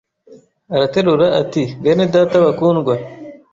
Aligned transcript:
Araterura 0.75 1.27
ati 1.41 1.63
bene 1.83 2.05
data 2.13 2.35
bakundwa, 2.45 2.93